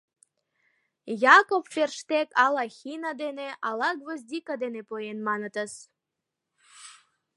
Якоб 1.35 1.63
Ферштег 1.73 2.27
ала 2.45 2.65
хина 2.77 3.11
дене, 3.21 3.47
ала 3.69 3.89
гвоздика 3.99 4.55
дене 4.63 4.81
поен, 4.89 5.17
манытыс. 5.27 5.73